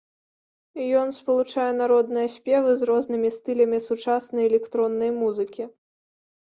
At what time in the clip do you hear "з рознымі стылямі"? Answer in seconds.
2.81-3.83